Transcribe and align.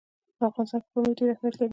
په 0.37 0.43
افغانستان 0.49 0.79
کې 0.81 0.87
پامیر 0.93 1.15
ډېر 1.17 1.29
اهمیت 1.31 1.55
لري. 1.57 1.69